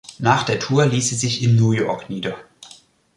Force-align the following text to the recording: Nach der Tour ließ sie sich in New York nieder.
Nach 0.17 0.41
der 0.41 0.57
Tour 0.57 0.87
ließ 0.87 1.09
sie 1.09 1.15
sich 1.15 1.43
in 1.43 1.55
New 1.55 1.73
York 1.73 2.09
nieder. 2.09 2.35